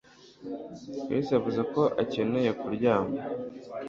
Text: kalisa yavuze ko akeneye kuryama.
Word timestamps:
kalisa 1.07 1.31
yavuze 1.35 1.61
ko 1.73 1.81
akeneye 2.03 2.51
kuryama. 2.59 3.15